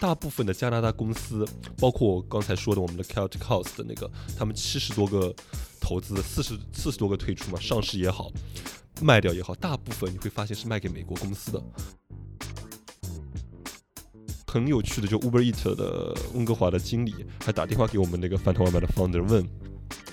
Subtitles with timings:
[0.00, 1.46] 大部分的加拿大公司，
[1.78, 5.32] 包括我刚才说的我们的 Celtic o u s e 的那个，他们七十多个
[5.78, 8.30] 投资，四十四十多个退出嘛，上市也好，
[9.02, 11.62] 卖掉也好，大部分你会发现是卖给美国公司的。
[14.46, 19.46] 很有趣的，就 Uber Eat 的温哥华的经理还打电话给我们那个饭团外卖的 founder 问，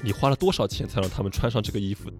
[0.04, 2.12] 你花了多少钱才让他们穿上这个衣服？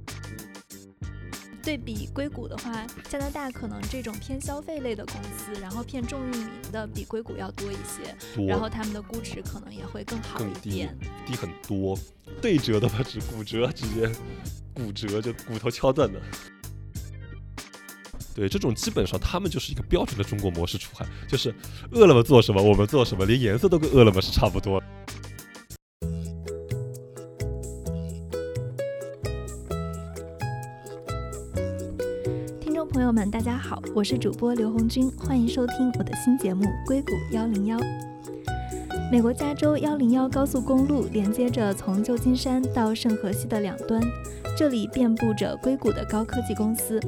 [1.68, 12.00] 对比硅谷的话，加拿大可能这种偏消费类的公司，然后偏重运营的比硅谷要多一些，然后他们的估值可能也会更好一点，低很多，
[12.42, 14.10] 对折的吧，只骨折直接
[14.74, 16.18] 骨折就骨头敲断的。
[18.34, 21.54] 对，这种基本上他们就是一个标准的中国模式出海，就是
[21.92, 24.82] 饿了么做什么我们做什么，连颜色都跟饿了么是差不多。
[33.48, 37.80] 大家好，我是主播刘红军，欢迎收听我的新节目《硅谷幺零幺》。
[39.10, 44.02] 美国加州幺零幺高速公路连接着从旧金山到圣荷西的两端，
[44.58, 47.00] 这里遍布着硅谷的高科技公司。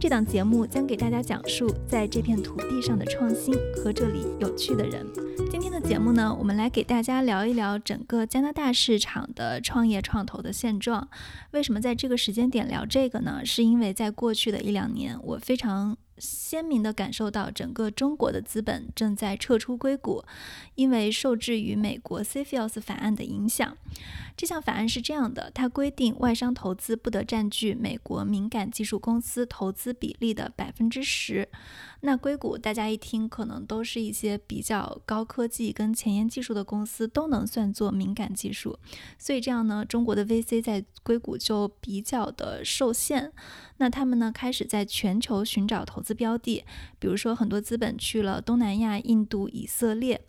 [0.00, 5.06] 这档节目将给大家讲述在这片土地上的创新和这里有趣的人。
[5.50, 11.06] 今天的节目呢，我们来给大家聊一聊整个加拿大市场的创业创投的现状。
[11.50, 13.42] 为什么在这个时间点聊这个呢？
[13.44, 15.98] 是因为在过去的一两年，我非常。
[16.20, 20.22] 鲜明地感受到，整个中国的资本正在撤出硅谷，
[20.74, 23.76] 因为受制于美国 CFIUS 法案的影响。
[24.36, 31.48] 这项法案是这样的，它规定外商投资不得占据美国敏感技术公司投资比例的百分之十。
[32.02, 38.78] 那硅谷大家一听，可能都是一些比较高科技跟前沿技术的公司，都能算作敏感技术。
[39.18, 43.32] 所以这样呢，中国的 VC 在硅谷就比较的受限。
[43.80, 46.62] 那他们呢，开始在全球寻找投资标的，
[46.98, 50.20] 比如说很多资本去了东南亚、印度、以色列。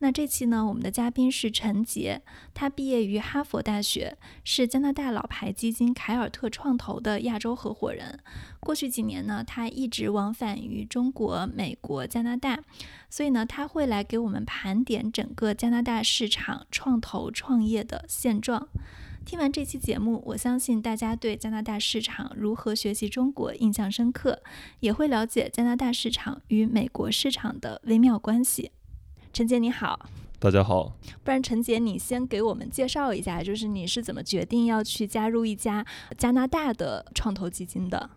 [0.00, 2.20] 那这期呢，我们的嘉宾是陈杰，
[2.52, 8.18] 他毕业于哈佛大学，是加拿大老牌基金凯尔特创投的亚洲合伙人。
[8.58, 12.58] 过去几年呢，他一直往返于中国、美国、加拿大，
[13.08, 18.68] 所以呢，他会来给我们盘点整个加拿大市场创投创业的现状。
[19.26, 24.40] 听完这期节目，我相信大家对加拿大市场如何学习中国印象深刻，
[24.78, 28.70] 也会了解加拿大市场与美国市场的微妙关系。
[29.32, 30.96] 陈杰你好，大家好。
[31.24, 35.84] 不然陈姐你先给我们介绍一下，就是你是怎么决定要去加入一家
[36.16, 38.08] 加拿大的创投基金的？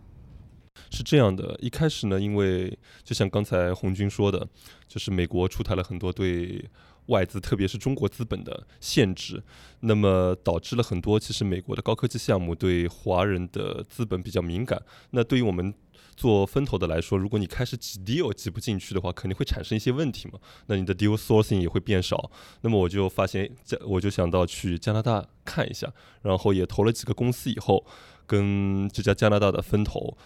[0.91, 4.47] 是这样的，一开始呢，因为就像刚才红军说的，
[4.87, 6.69] 就是美国出台了很多对。
[7.09, 9.43] 外资，特别是中国资本的限制，
[9.81, 14.81] 那么导致了很多其实美国的高科技项目对华人的资本比较敏感。
[15.11, 15.73] 那对于我们
[16.15, 20.39] 做分投的来说，如果你开始挤 deal 挤不进去的话，肯定会产生一些问题嘛。
[20.67, 22.29] 那你的 deal sourcing 也会变少。
[22.61, 23.49] 那么我就发现，
[23.85, 25.91] 我就想到去加拿大看一下，
[26.21, 27.85] 然后也投了几个公司，以后
[28.27, 30.17] 跟这家加拿大的分投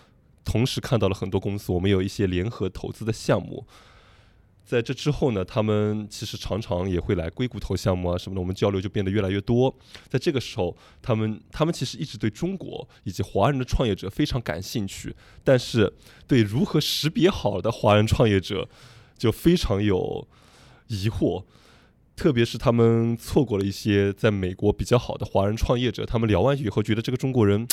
[0.43, 3.65] 同时看到了很多公司，我们有一些联合投资的项目。
[4.65, 9.75] 在这之后呢，他们其实常常也会来硅谷投项目啊什么的，我们交流就变得越来越多。
[10.09, 15.93] 在这个时候，他们他们其实一直对中国以及华人的创业者非常感兴趣，但是
[16.25, 18.67] 对如何识别好的华人创业者
[19.17, 20.27] 就非常有
[20.87, 21.43] 疑惑，
[22.15, 27.67] 特别是他们错过了一些在美国比较好的华人创业者，他们聊完以后觉得这个中国人。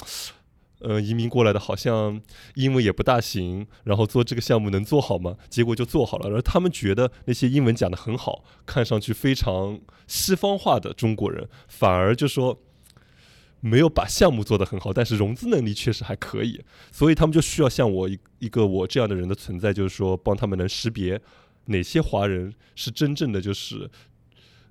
[0.80, 2.20] 呃，移民过来的好像
[2.54, 5.36] 英文也不大行，然后做这个项目能做好吗？
[5.48, 6.30] 结果就做好了。
[6.30, 12.58] 而他们觉得那些英文讲得很好，看上去非常西方化的中国人，反而就说
[13.60, 16.62] 没有把项目做得很好，但是融资能力确实还可以。
[16.90, 21.20] 所以他们就需要像我一一个我这样的人的存在，就是说帮他们能识别
[21.66, 23.90] 哪些华人是真正的就是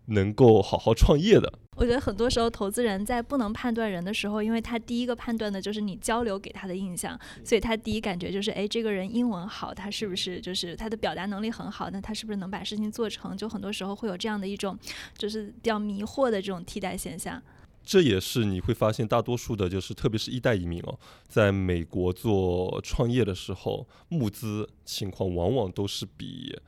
[0.09, 1.52] 能够好好创业的。
[1.78, 11.89] 我觉得很多时候，投资人在不能判断人的时候，因为他第一个判断的就是你交流给他的印象，所以他第一感觉就是，哎，这个人英文好，他是不是就是他的表达能力很好？
[11.89, 13.38] 那他是不是能把事情做成？
[13.38, 14.78] 就很多时候会有这样的一种，
[15.18, 17.42] 就是比较迷惑的这种替代现象。
[17.81, 21.00] 这也是你会发现，大多数的，就是特别是一代移民哦，
[21.30, 26.60] 在美国做创业的时候，募资情况往往都是比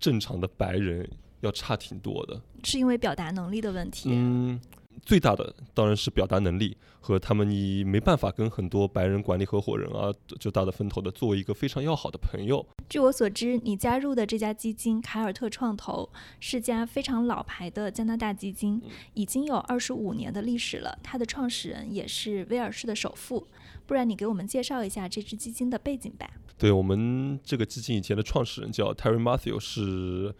[0.00, 1.08] 正常的白人。
[1.42, 4.08] 要差挺多的，是因为表达能力的问题。
[4.12, 4.60] 嗯，
[5.04, 12.64] 最大的当然是表达能力和他们，你没办法跟很多白人管理合伙人啊，就大的分头的作为一个非常要好的朋友。
[12.88, 16.08] 据我所知，你加入的这家基金凯尔特创投
[16.40, 18.80] 是家非常老牌的加拿大基金，
[19.14, 20.98] 已经有二十五年的历史了。
[21.02, 23.48] 它的创始人也是威尔士的首富。
[23.84, 26.30] 不然你给我们介绍一下这支基金的背景吧。
[26.56, 30.32] 对我们这个基金以前的创始人叫 Terry Matthew，是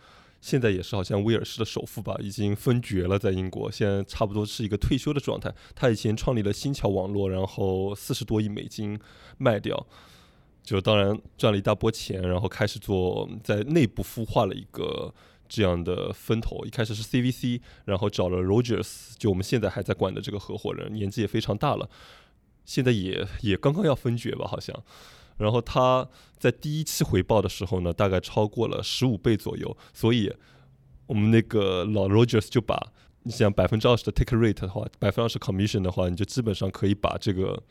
[0.43, 5.55] 现在也是好像威尔士的首富吧，已经分爵了，在英国，现在差不多是一个退休的状态。
[5.73, 8.99] 他以前创立了新桥网络，然后四十多亿美金
[9.39, 9.87] 卖掉，
[10.65, 15.15] 就当然赚了一大波钱，然后开始做在内部孵化了一个
[15.49, 16.65] 这样的分头。
[16.67, 21.89] 一开始是 CVC，然后找了 Rogers，就我们现在还在管的这个合伙人，年纪也非常大了，
[22.65, 24.83] 现在也也刚刚要分爵吧，好像。
[25.43, 26.09] 然后他
[26.39, 30.33] 在第一期回报的时候呢，大概超过了十五倍左右，所以
[31.07, 32.93] 我们那个老 Rogers 就把
[33.25, 37.63] 你想百分之二十的 take rate 的话，百分之二十 commission 的话，你就基本上可以把这个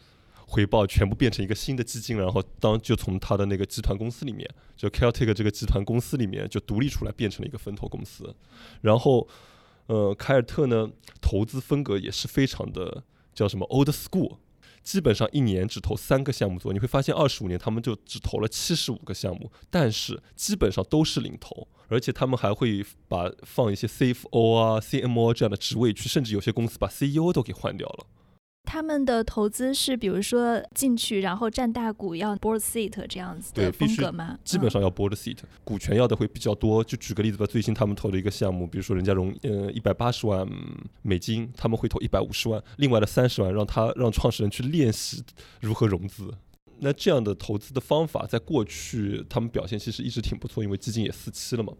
[0.45, 8.35] 回报全部变成一个新的基金，然后当就从他的那个集团公司里面，就 Celtic 这个集团公司里面就独立出来，变成了一个分投公司。
[8.81, 9.27] 然后，
[9.87, 10.89] 呃，凯尔特呢，
[11.21, 13.03] 投资风格也是非常的
[13.33, 14.37] 叫什么 old school。
[14.83, 28.05] 基本上一年只投三个项目做，你会发现二十五年他们就只投了七十五个项目，但是基本上都是领投，而且他们还会把放一些 CFO 啊、CMO 这样的职位去，甚至有些公司把 CEO 都给换掉了。
[28.71, 34.39] 他们的投资是，比如说进去然后占大股，要 board seat 这样子的风格吗？
[34.45, 36.81] 基本上要 board seat，股权要的会比较多。
[36.81, 40.47] 就举个例子吧，最近他们投的一个项目，比如说人家融呃一百八十万
[41.01, 45.21] 美金，他们会投一百五十万，另外的三十万让他让创始人去练习
[45.59, 46.33] 如何融资。
[46.79, 51.73] 那这样的投资的方法，在过去他们表现其实一直挺不错，因为基金也四期了嘛。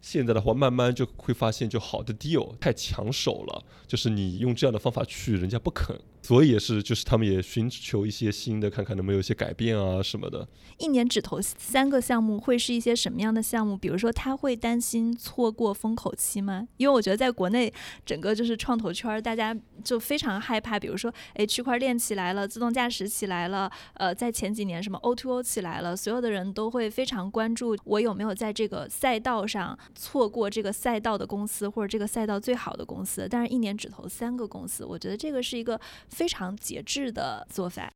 [0.00, 5.98] 现在的话，慢慢就会发现，就好的 deal 太抢手了，就是你用这样的方法去，人家不肯。
[6.26, 10.48] 所以也是，就是他们也寻求一些新的，看看能不能有一些改变啊什么的。
[10.76, 13.76] 一年只投三个项目，会是一些什么样的项目？
[13.76, 16.66] 比如说，他会担心错过风口期吗？
[16.78, 17.72] 因为我觉得在国内，
[18.04, 20.80] 整个就是创投圈，大家就非常害怕。
[20.80, 33.28] 比如说，哎，区块链起来了，自动驾驶起来了，呃，在前几年什么 O2O 起来了，所有的人都会非常关注我有没有在这个赛道上错过这个赛道的公司，或者这个赛道最好的公司。
[33.30, 35.80] 但是，一年只投三个公司，我觉得这个是一个。
[36.16, 37.92] 非常节制的做法，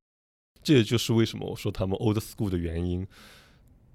[0.63, 3.07] 这也就是为什么我说他们 old school 的原因。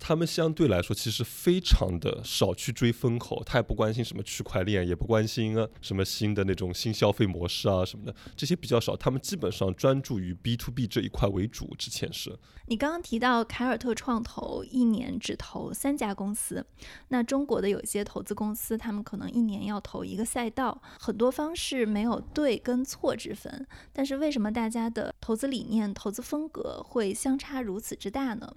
[0.07, 8.95] 他们相对来说其实非常的少去追风口，他也不关心什么区块链，也不关心啊什么新的那种新消费模式啊什么的，这些比较少。
[8.95, 11.73] 他们基本上专注于 B to B 这一块为主。
[11.79, 12.37] 之前是
[12.67, 16.63] 你刚刚提到凯尔特创投一年只投三家公司，
[17.07, 28.55] 那中国的有些投资公司，他们可能一年要投一个赛道，很多方式没有对跟错之分，但是为什么大家的投资理念、投资风格会相差如此之大呢？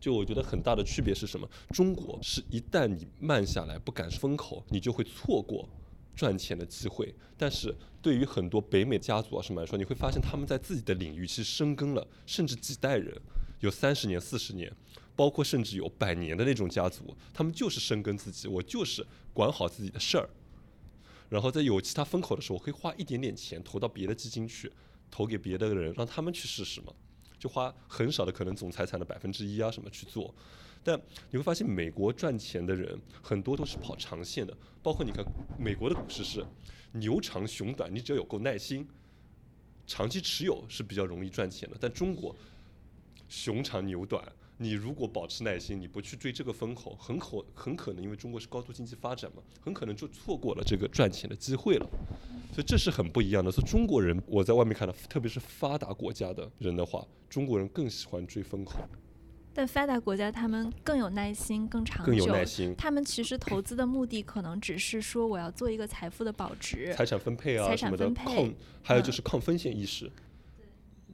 [0.00, 1.48] 就我觉得很大的区别是什么？
[1.70, 5.68] 中国是一旦你慢下来不赶风口，你就会错过
[6.14, 7.14] 赚钱的机会。
[7.36, 13.14] 但是对于很多北美家族啊什么来说，你会发现他们在自己的领域其实深耕了，甚至几代人，
[13.60, 14.72] 有三十年、四十年，
[15.14, 20.28] 包括甚至有百年的那种家族，他们就是深耕自己，我就是管好自己的事儿。
[21.28, 24.70] 然后在有其他风口的时候，我可以花一点点钱投到别的基金去，
[25.10, 26.92] 投给别的人，让他们去试试嘛。
[27.46, 30.34] 花很少的可能总财产的百分之一啊什么去做，
[30.82, 31.00] 但
[31.30, 35.24] 你会发现美国赚钱的人很多都是跑长线的，包括你看
[35.58, 36.44] 美国的股市是
[36.92, 38.86] 牛长熊短，你只要有够耐心，
[39.86, 41.76] 长期持有是比较容易赚钱的。
[41.80, 42.34] 但中国
[43.28, 44.24] 熊长牛短，
[44.58, 51.86] 你如果保持耐心，你不去追这个风口，很可很可能因为中国是高度经济发展嘛，很可能就错过了这个赚钱的机会了。
[52.52, 53.50] 所以这是很不一样的。
[53.50, 58.78] 所以中国人，我在外面看到，特别是发达国家的人的话，中国人更喜欢追风口。
[59.52, 62.12] 但发达国家他们更有耐心，更长久。
[62.12, 62.74] 更有耐心。
[62.76, 70.10] 他们其实投资的目的可能只是说，我要做一个财富的保值、财产分配啊什么的，抗还有就是抗风险意识。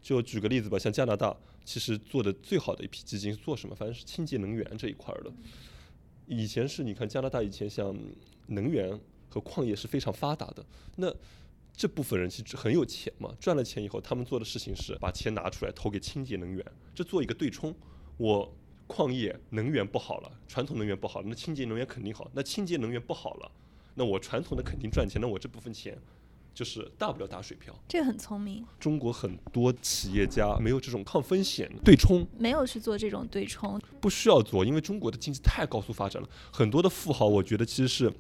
[0.03, 3.75] 就举个例子吧，像加拿大，其实做的最好的一批基金做什么？
[3.75, 5.33] 反正是清洁能源这一块儿的。
[6.27, 7.97] 以前是你看加拿大以前像
[8.49, 9.01] 能源。
[9.33, 10.63] 和矿业是非常发达的，
[10.97, 11.11] 那
[11.75, 16.63] 这部分人其实很有钱嘛，赚了钱以后，他们做的事情是把钱拿出来投给清洁能源，
[16.95, 17.75] 这做一个对冲。
[18.19, 18.55] 我
[18.87, 22.31] 矿业能源不好了，传统能源不好了，那清洁能源肯定好。
[22.35, 23.51] 那清洁能源不好了，
[23.95, 25.99] 那我传统的肯定赚钱，那我这部分钱
[26.55, 27.75] 就是大不了打水漂。
[27.89, 28.65] 这个很聪明。
[28.79, 38.13] 中国很多企业家没有这种抗风险对冲，没有去做这种对冲，不需要做，因为中国的经济太高速发展了，很多的富豪，我觉得其实是。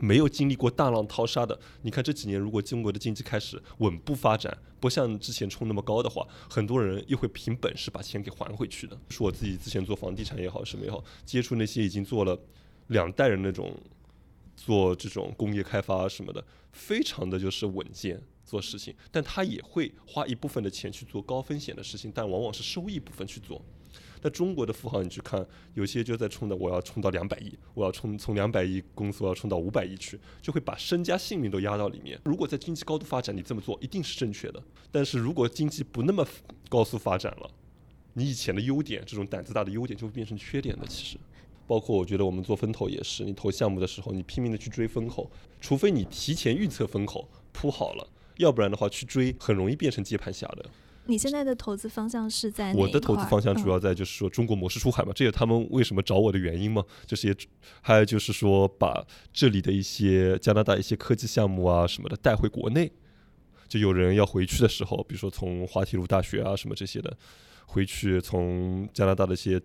[0.00, 8.98] 没有经历过大浪淘沙的，你看这几年，如果中国的经济开始稳步发展，不像之前冲那么高的话，很多人又会凭本事把钱给还回去的。
[9.10, 12.36] 是我自己之前做房地产也好，什么也好，接触那些已经做了
[12.86, 13.70] 两代人那种
[14.56, 23.60] 做这种工业开发什么的，非常的就是稳健做事情，但他也会花一部分的钱去做高风险的事情，但往往是收益部分去做。
[24.24, 25.44] 那中国的富豪你去看，
[25.74, 32.20] 有些就在冲的，我要冲到两百亿，我要冲从两百亿公司我要冲到五百亿去，就会把身家性命都压到里面。
[32.24, 34.62] 如果在经济高度发展，你这么做一定是正确的。
[34.92, 36.24] 但是如果经济不那么
[36.68, 37.50] 高速发展了，
[38.12, 40.86] 你以前的优点，这种胆子大的优点就会变成缺点的。
[40.86, 41.18] 其实，
[41.72, 50.66] 包括我觉得我们做风投也是，你投项目的时候，你拼命的去追风口，除非你提前预测风口铺好了，要不然的话去追很容易变成接盘侠的。
[51.06, 56.84] 你现在的投资方向是在我的投资方向主要在就是说中国模式出海嘛，这也他们为什么找我的原因嘛。
[57.06, 57.34] 就是也
[57.80, 59.02] 还有就是说把
[59.32, 62.92] 这里的一些加拿大一些科技项目啊什么的带回国内，
[63.66, 67.16] 就有人要回去的时候，比如说从滑铁卢大学啊什么这些的
[67.64, 69.58] 回去，从加拿大的一些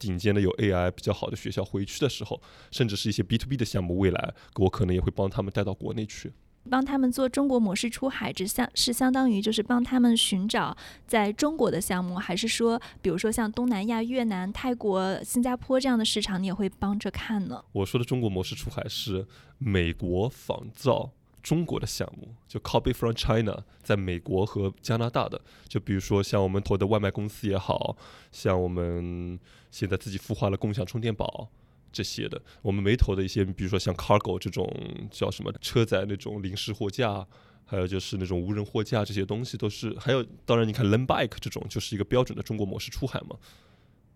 [0.00, 2.42] 顶尖的有 AI 比较好的学校回去的时候，
[2.72, 6.32] 甚至是一些 B to B 的项目，未来我可能也会帮他们带到国内去。
[6.68, 10.76] 帮他们做中国模式出海，只相是相当于就是帮他们寻找
[11.06, 17.64] 在中国的项目，还是说，比如说像东南亚、越南、泰国、新加坡这样的市场，你也会帮着看呢？
[17.72, 19.26] 我说的中国模式出海是
[19.56, 21.10] 美国仿造
[21.42, 27.96] 中国的项目，就 copy from China，在美国和加拿大的，就比如说像我们投的外卖公司也好
[28.30, 29.40] 像我们
[29.70, 31.48] 现在自己孵化了共享充电宝。
[31.92, 34.72] 这些的，我们没投的一些，比如说像 cargo 这种
[35.10, 37.26] 叫什么车载那种临时货架，
[37.64, 43.36] 还有就是那种无人货架这些东西，都是还有，当然你看 Lend bike 这种，就是一个标准的中国模式出海嘛，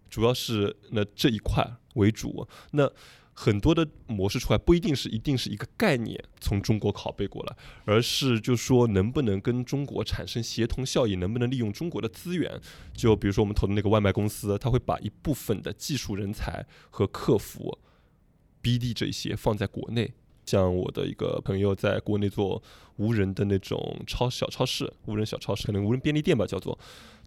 [0.08, 2.88] 主要是那这一块为主，那。
[3.36, 12.60] 很多的模式出来不一定是一定是一个概念从中国拷贝过来，而是就说能不能跟中国产生协同效应，能不能利用中国的资源？
[12.94, 17.78] 就比如说我们投的那个外卖公司，他会把一部分的技术人才和客服、
[18.62, 20.12] BD 这些放在国内。
[20.46, 22.62] 像我的一个朋友在国内做
[22.96, 26.78] 无人的那种超小超市、无人小超市，可能无人便利店吧，叫做。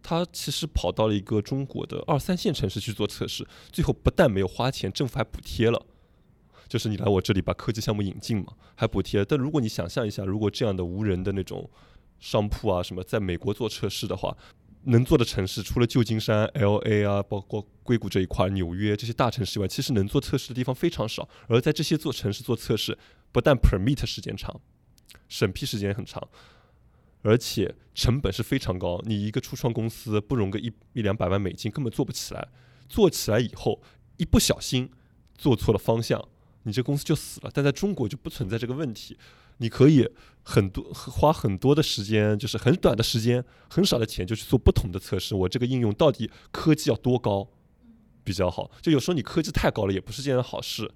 [0.03, 5.85] 他其实跑到了一个中国的二三线城市去做测试，最后不但没有花钱，政府还补贴了。
[6.67, 9.23] 就是你来我这里把科技项目引进嘛，还补贴。
[9.23, 11.69] 但如果你想象一下，如果这样的无人的那种
[12.19, 14.35] 商铺啊什么，在美国做测试的话，
[14.83, 21.27] 能做的城市除了旧金山、L A 啊，包括硅谷这一块、纽约这些大城市以外，其实能做测试的地方非常少。
[21.47, 22.97] 而在这些做城市做测试，
[23.31, 24.59] 不但 permit 时间长，
[25.27, 26.25] 审批时间很长，
[27.21, 29.01] 而且成本是非常高。
[29.05, 32.47] 你一个初创公司不融个一一两百万美金根本做不起来，
[32.87, 33.81] 做起来以后
[34.17, 34.89] 一不小心
[35.37, 36.25] 做错了方向。
[36.67, 39.17] 你这公司就死了，但在中国就不存在这个问题。
[39.59, 40.07] 你可以
[40.43, 45.33] 很多花很多的时间，就是很短的时间，很少的钱就去做不同的测试。
[45.33, 47.47] 我这个应用到底科技要多高
[48.23, 48.69] 比较好？
[48.81, 50.91] 就有时候你科技太高了，也不是件好事。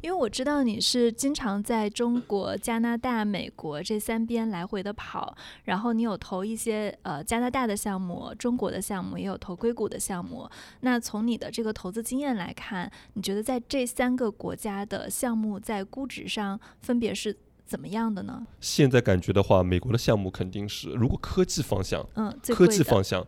[0.00, 10.48] 因为我知道你是经常在中国、加拿大、美国这三边来回的跑，然后你有投一些呃加拿大的项目、中国的项目，也有投硅谷的项目。
[10.80, 18.46] 那从你的这个投资经验来看，你觉得在这三个国家的项目在估值上分别是怎么样的呢？
[18.60, 23.26] 现在感觉的话，美国的项目肯定是，如果科技方向，嗯，科技方向，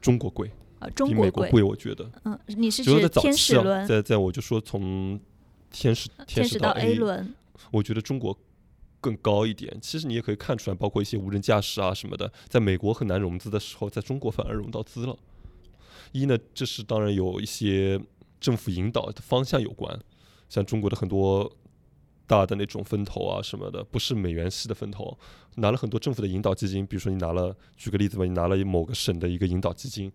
[0.00, 3.86] 中国贵，呃，中国贵，我觉得，嗯，你是指天使轮？
[3.86, 5.20] 在在我就说从。
[5.70, 7.34] 天使天使到 A 轮，
[7.70, 8.36] 我觉得中国
[9.00, 9.76] 更高一点。
[9.80, 15.16] 其实你也可以看出来，包括一些无人驾驶啊什么的，在美国很难融资的时候，在中国反而融到资了。
[16.12, 18.00] 一呢，这是当然有一些
[18.40, 19.98] 政府引导的方向有关，
[20.48, 21.50] 像中国的很多。
[22.30, 25.18] 大的那种分投啊什么的，不是美元系的分投，
[25.56, 30.12] 拿了很多政府的引导基金，比如说你拿了，举个例子吧，你拿了某个省的一个引导基金，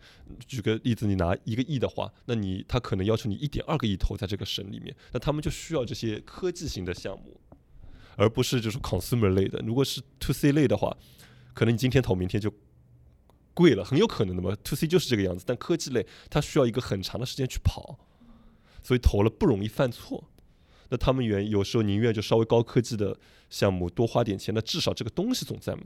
[0.47, 7.37] 举个例子，你拿一个亿的话，那你他可能要求你一点二个亿投在这个省里面，那他们就需要这些科技型的项目，
[8.15, 9.59] 而不是就是 consumer 类的。
[9.65, 10.95] 如果是 to C 类的话，
[11.53, 12.49] 可能你今天投，明天就
[13.53, 14.55] 贵了，很有可能的嘛。
[14.63, 17.99] to C 就是这个样子，但科技类它需要一个很长的时间去跑，
[18.81, 20.23] 所以投了不容易犯错。
[20.89, 23.17] 那他们愿有时候宁愿就稍微高科技的
[23.49, 25.83] 项目多花点钱，那至少这个东西总在嘛，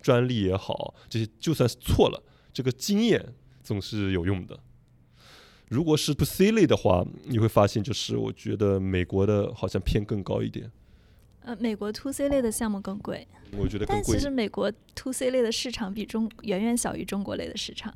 [0.00, 4.58] 专利也好，这些就算是错了，这个经验总是有用的。
[5.68, 10.70] 如果是 to C 类的话，你会发现就是我觉得美国的好像偏更高一点。
[11.42, 13.26] 呃，美国 to C 类的项目更贵，
[13.56, 17.94] 我觉得但其实美国 to C 类的市场比中远远小于中国类的市场。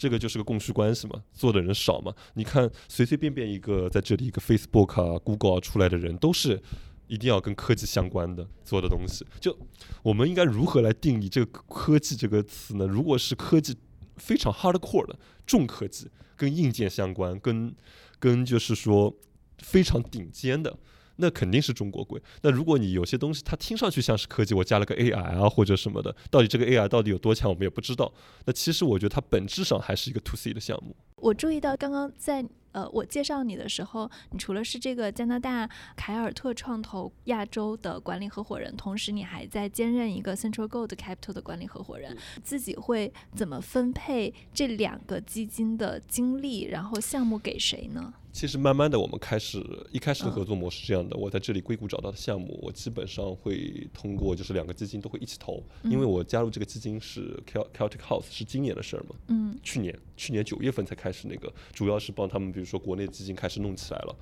[0.00, 2.10] 这个就是个供需关系嘛，做的人少嘛。
[2.32, 6.58] 你看，随随便便一个在这里一个 Facebook 啊、Google 啊出来的人，都是
[7.06, 9.26] 一定要跟科技相关的做的东西。
[9.38, 9.54] 就
[10.02, 12.86] 我们应该如何来定义这个科技这个词呢？
[12.86, 13.76] 如果是科技
[14.16, 17.76] 非常 hardcore 的重科技，跟硬件相关，跟
[18.18, 19.14] 跟就是说
[19.58, 20.78] 非常顶尖的，
[21.20, 22.20] 那肯定是中国贵。
[22.42, 28.12] 那如果你有些东西它听上去像是科技，我加了个 AI 啊或者什么的，到底这个 AI 到底有多强，我们也不知道。
[28.46, 30.96] 那其实我觉得它本质上还是一个 To C 的项目。
[31.16, 42.16] 我注意到刚刚在呃我介绍你的时候，你除了是这个加拿大凯尔特创投亚洲的管理合伙人，同时你还在兼任一个 Central Gold Capital 的管理合伙人。
[42.42, 48.14] 自己会怎么分配这两个基金的精力，然后项目给谁呢？
[48.32, 49.60] 其实慢慢的，我们开始
[49.90, 51.16] 一开始的合作模式这样的。
[51.16, 59.16] 我在这里硅谷找到的项目，我基本上会通过就是两个基金都会一起投，因为我加入这个基金是 Celtic House 是今年的事儿嘛。
[59.28, 59.58] 嗯。
[59.62, 64.16] 去年去年九月份才开始那个，主要是帮他们，比如说国内基金开始弄起来了，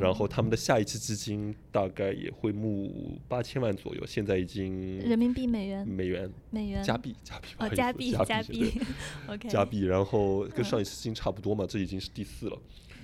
[0.00, 5.86] 然后他们的下一期基金大概也会募八千万左右，现在已经人民币美元。
[5.88, 6.30] 美元。
[6.50, 6.84] 美元。
[6.84, 8.80] 加币 加币哦加币加币
[9.26, 12.58] OK 加币，然后跟上一次基金差不多嘛，这已经是第四了。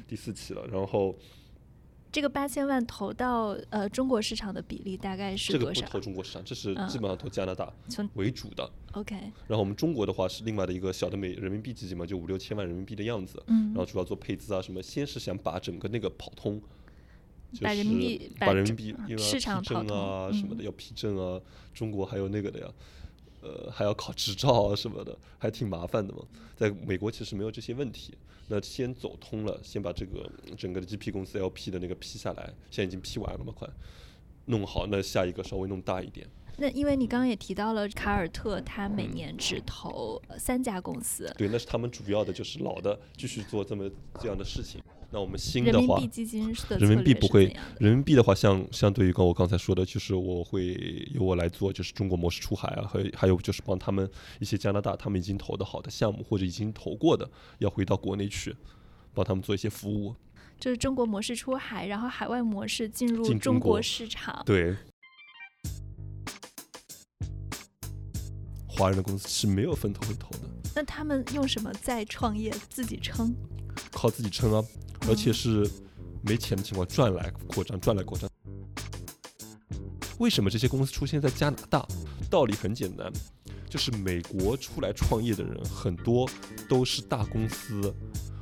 [0.07, 1.17] 第四期了，然后
[2.11, 5.81] 这个八千万投到呃中国市场的比例大概是多少？
[5.81, 7.73] 这个不投中国市场，这是基本上投加拿大
[8.15, 8.71] 为主的。
[8.93, 9.17] OK。
[9.49, 13.43] 然后我们中国的话是另外的一个小的美人民币基金嘛，就五六千万人民币的样子。
[13.47, 13.69] 嗯。
[13.69, 16.61] 然后主要做配资啊什么，先是想把整个那个跑通，
[17.61, 21.41] 把人民币把人民币因为市场批证啊什么的要批证啊，
[21.73, 22.67] 中国还有那个的呀。
[23.45, 26.23] 呃，还要考执照啊什么的，还挺麻烦的嘛。
[26.55, 28.15] 在美国其实没有这些问题。
[28.53, 33.67] 那先走通了，先把这个整个的 GP 公司 LP 的那个批下来，现在已经批完了嘛，快
[34.45, 34.87] 弄好。
[34.89, 36.29] 那下一个稍微弄大一点。
[36.59, 41.33] 那因为你刚刚也提到了卡尔特，他每年只投三家公司。
[41.39, 43.91] 对，那是他们主要的就是老的继续做这么
[44.21, 44.83] 这样的事情。
[45.13, 58.57] 那我们新的话，人民币基金的人民币不会，人民币的话，像相对于刚我刚才说的，就是我会由我来做，就是中国模式出海啊，和还有就是帮他们一些加拿大他们已经投的好的项目或者已经投过的，要回到国内去，
[59.13, 60.15] 帮他们做一些服务。
[60.59, 64.43] 就是中国模式出海，然后海外模式进入中国市场。
[64.47, 64.75] 对。
[68.67, 70.49] 华人的公司是没有分头会投的。
[70.75, 72.51] 那他们用什么在创业？
[72.71, 73.35] 自己撑？
[73.91, 74.65] 靠自己撑啊！
[75.09, 75.69] 而且是
[76.23, 78.29] 没钱的情况赚来扩张，赚来扩张。
[80.19, 81.87] 为什么这些公司出现在加拿大？
[82.31, 83.13] 道理很简单，
[83.69, 86.29] 就是美国出来创业的人很多
[86.69, 87.93] 都是大公司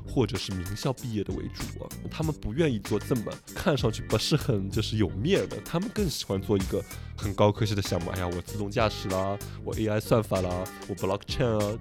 [0.06, 6.84] 或者是名校毕业的为主啊，他们不愿意做这么看上去不是很就是有面的，他们更喜欢做一个
[7.16, 8.10] 很高科技的项目。
[8.10, 11.78] 哎呀，我自动驾驶啦，我 AI 算法啦，我 blockchain 啊。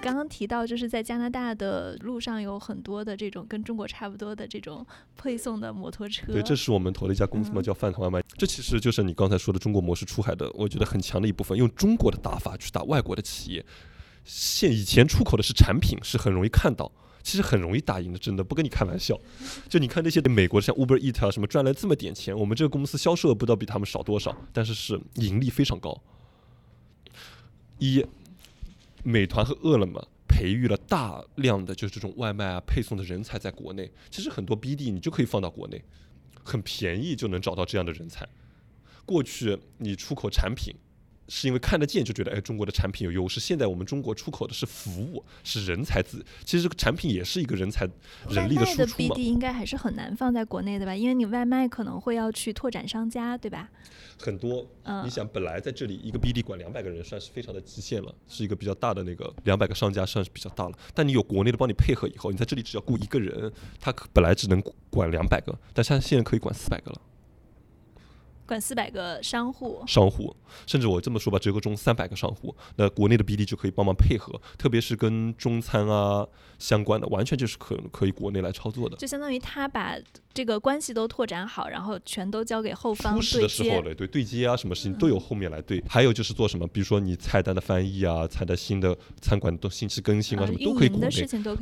[0.00, 6.32] 刚刚提到，就是在加拿大的路上有很多的这种跟中国差不多的这种配送的摩托车。
[6.32, 8.24] 对，这是我们投的一家公司嘛，叫饭团外卖。
[8.38, 11.58] 这其实就是你刚才说的中国模式出海的，我觉得很强的一部分。
[11.58, 13.66] 用中国的打法去打外国的企业，
[14.24, 19.18] 现以前出口的是产品，是很容易看到，其实很容易打赢的，真的不跟你开玩笑。
[19.68, 26.00] 就你看那些美国的，像 Uber e a t 啊什么，赚了这么点钱，我们这个公司销售额不知道比他们少多少，但是是盈利非常高。
[27.78, 28.04] 一
[29.08, 35.80] 美团和饿了么培育了大量的就是这种外卖啊配送的人才在国内，其实很多 BD 你就可以放到国内，
[36.42, 38.28] 很便宜就能找到这样的人才。
[39.04, 40.74] 过去你出口产品。
[41.28, 43.40] 是因为看得见就觉得哎，中国的产品有优势。
[43.40, 46.24] 现在我们中国出口的是服务，是人才资。
[46.44, 47.88] 其实这个产品也是一个人才、
[48.28, 49.14] 人力的输出嘛。
[49.14, 50.94] BD 应该还是很难放在国内的吧？
[50.94, 53.68] 因为你外卖可能会要去拓展商家，对吧？
[54.18, 54.66] 很多。
[54.84, 55.04] 嗯。
[55.04, 60.78] 你想，本来在这里一个 BD 管两百个人，算是非常的极限了，是一个比较大的那个两百个商家算是比较大了。
[60.94, 67.00] 但你有国内的帮你配合以后，你在这里只要雇一个人，他本来只能管两百个，但现在现在可以管四百个了。
[68.46, 70.34] 管四百个商户，商户，
[70.66, 76.26] 甚至我这么说吧，折合中三百个商户，那国内的 BD 就可以帮忙配合，特别是跟中餐啊
[76.58, 78.96] 相关的，完全就是可可以国内来操作的。
[78.96, 79.96] 就相当于他把
[80.32, 85.82] 这个关系都拓展好，然后全都交给后方初始的时候嘞，对对接啊，什么事情都有后面来对。
[85.88, 91.10] 还有就是做什么，比如说你菜单的翻译啊，菜单新的餐馆都信息更新啊，什么都可以国内，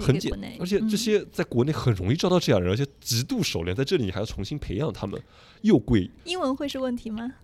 [0.01, 0.53] 很简单。
[0.61, 5.21] 而且这些在国内很容易招到这样人，而且极度熟练，在这里你还要重新培养他们。
[5.63, 7.35] 又贵，英文会是问题吗？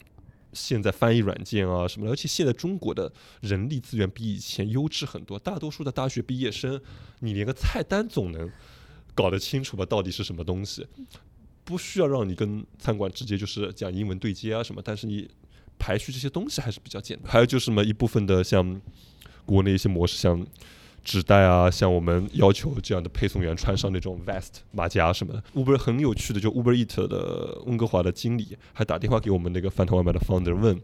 [0.53, 3.13] 现在翻译软件啊什么的，而且现在中国的
[3.43, 5.39] 人力资源比以前优质很多。
[5.39, 6.81] 大多数的大学毕业生，
[7.21, 8.51] 你连个菜单总能
[9.15, 9.87] 搞得清楚吧？
[9.87, 10.85] 到底是什么东西？
[11.63, 15.31] 不需要让你跟餐馆直接就是讲英文对接啊什么，但是你
[15.79, 17.31] 排序这些东西还是比较简单。
[17.31, 18.81] 还有就是什么一部分的像
[19.47, 20.45] 国内一些模式，像。
[21.03, 25.43] 纸袋啊，像我们要求这样的配送员穿上那种 vest 马甲什么的。
[25.55, 30.81] Uber 很有趣的，就 Uber Eat 的温哥华的经理还打电话给我们那个饭团外卖的 founder 问，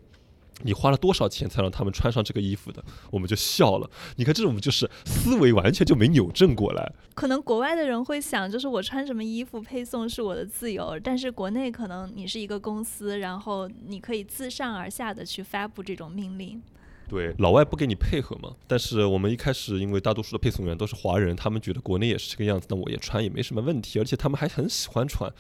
[0.63, 2.83] 你花了多少钱才让他们穿上这个衣服的？
[3.11, 3.91] 我们就笑了。
[4.17, 6.93] 你看这种就是思维完全就没扭正过来。
[7.15, 16.63] 可能国外的人会想，就是我穿什么衣服配送是我的自由，但是国内可能你是一个公司，然后你可以自上而下的去发布这种命令。
[17.09, 18.55] 对，老外不给你配合嘛。
[18.67, 25.33] 但是我们一开始因为大多数的配送员都是华人，他们觉得国内也是这个样子，那我也穿也没什么问题，而且他们还很喜欢穿，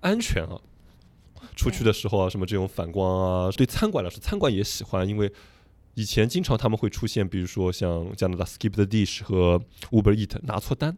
[0.00, 0.60] 安全啊。
[1.54, 5.30] 出去的时候啊，什么这种反光啊，对餐馆来说，餐馆也喜欢，因为
[5.94, 10.96] 以前经常他们会出现，比如说像加拿大 Skip the Dish 和 Uber Eat 拿错单，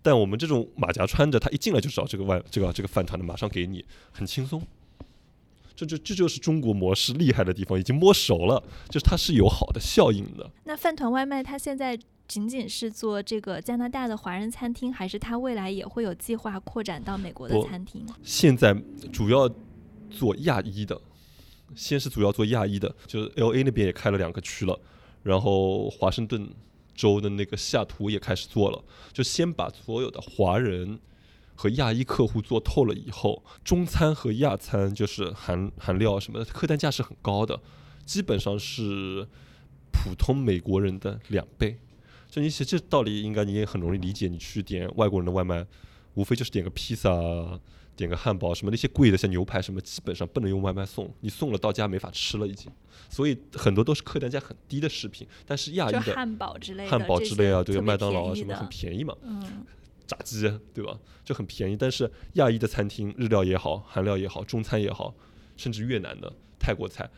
[0.00, 4.62] 但我们这种马甲穿着，他一进来就找这个外这个这个饭团的，马上给你，很轻松。
[5.80, 10.50] 这就这就是中国模式厉害的地方，已经摸熟了，就是它是有好的效应的。
[10.64, 18.04] 那饭团外卖它现在仅仅是做这个加拿大的华人餐厅，还是它未来也会有计划扩展到美国的餐厅？
[18.22, 18.76] 现在
[19.12, 19.50] 主要。
[20.12, 21.00] 做亚裔的，
[21.76, 24.76] 先是主要做亚裔的，就是 L A 那边也开了两个区了，
[25.22, 26.50] 然后华盛顿
[26.96, 30.98] 州的那个西雅图也开始做了，就先把所有的华人
[31.60, 37.60] 和亚裔客户做透了以后，中餐和亚餐就是含含料什么的，客单价是很高的，
[38.06, 39.28] 基本上是
[39.92, 41.78] 普通美国人的两倍。
[42.30, 44.26] 就你写这道理，应该你也很容易理解。
[44.26, 45.66] 你去点外国人的外卖，
[46.14, 47.10] 无非就是点个披萨。
[47.96, 52.72] 点个汉堡什么那些贵的像牛排什么基本上不能用外卖送，你送了到家没法吃了已经，
[53.10, 55.28] 所以很多都是客单价很低的食品。
[55.44, 59.66] 但是亚裔的汉堡之类的，汉堡之类啊，对，麦当劳啊什么很便宜嘛，嗯，
[60.10, 60.42] 炸鸡
[60.74, 61.76] 对吧，就很便宜。
[61.76, 65.14] 但是亚裔的餐厅，日料也好，韩料也好，中餐也好，
[65.56, 67.08] 甚至越南的泰国菜，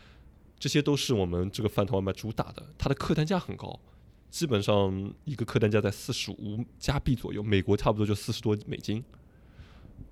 [0.59, 3.81] 这些都是我们这个饭团外卖主打的，它的客单价很高，
[4.31, 9.03] 基本上一个客单价在四十五加币左右，美国差不多就四十多美金。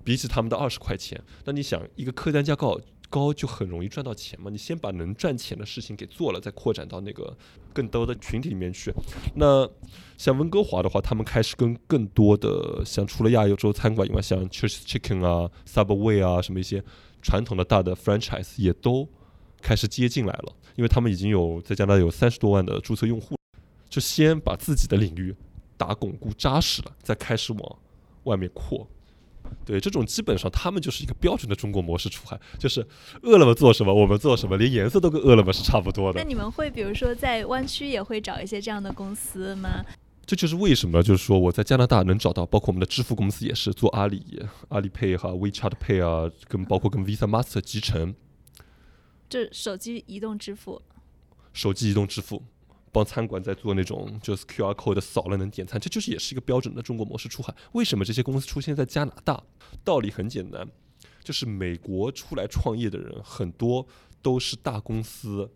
[0.03, 2.79] 比起他们的二十块钱，那你想一个客单价高
[3.11, 4.49] 高就很容易赚到钱嘛？
[4.49, 7.37] 你先把能赚钱的事情给做了，再扩展到那个
[7.71, 8.91] 更多的群体里面去。
[9.35, 9.69] 那
[10.17, 16.83] 像温哥华的话，他们开始跟更多的像除了亚洲餐馆以外，像 Church Chicken 啊、Subway 啊什么一些
[17.21, 19.07] 传统的大的 franchise 也都
[19.61, 23.35] 开始接进来了，因为他们已经有在加拿大有三十多万的注册用户，
[23.89, 25.35] 就先把自己的领域
[25.77, 27.79] 打巩固扎实了，再开始往
[28.23, 28.87] 外面扩。
[29.65, 32.85] 对，这种基本上他们就是一个标准的中国模式出海，就是
[33.21, 36.19] 饿了么做什么我们做什么，连颜色都跟饿了么是差不多的。
[36.19, 39.85] 那你们会比如说在湾区也会找一些这样的公司吗？
[40.25, 48.15] 这就是为什么，就是说我在加拿大能找到，包括我们的支付公司也是做阿里、阿里 Pay 哈、WeChat Pay 啊，跟包括跟 Visa、Master 集成，
[49.27, 50.81] 就手机移动支付，
[51.51, 52.43] 手机移动支付。
[52.91, 57.55] 帮餐馆在做那种就是 QR code 扫了能点餐，这就是也是一个标准的中国模式出海。
[57.71, 59.41] 为什么这些公司出现在加拿大？
[59.83, 60.67] 道理很简单，
[61.23, 63.87] 就是美国出来创业的人很多
[64.21, 65.49] 都是大公司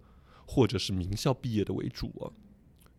[0.46, 2.32] 或者是名校毕业的为主啊，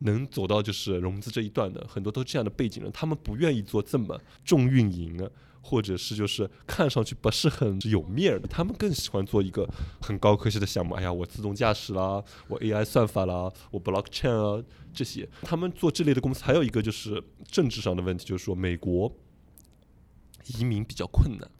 [0.00, 5.28] 能走到就是融资这一段的很多都这样的背景人，他们不愿意做这么重运营。
[5.68, 9.68] 或者是就是看上去不是很有面儿的，他们更喜欢做一个
[10.00, 10.94] 很高科技的项目。
[10.94, 15.28] 哎呀，我自动驾驶啦，我 AI 算法啦，我 blockchain 啊这些。
[15.42, 19.12] 他们做这类的公司，还有一个就是政治上的问题，就是说美国
[20.56, 21.50] 移民比较困难，